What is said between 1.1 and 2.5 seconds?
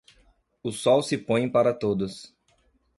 põe para todos.